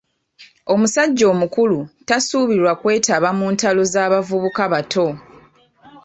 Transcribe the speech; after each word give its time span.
Omusajja 0.73 1.25
omukulu 1.33 1.79
tasuubirwa 2.07 2.73
kwetaba 2.81 3.29
mu 3.37 3.45
ntalo 3.53 3.83
za 3.93 4.03
bavubuka 4.11 4.63
bato. 4.73 5.07